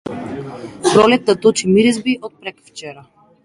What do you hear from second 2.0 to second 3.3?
и од преквчера.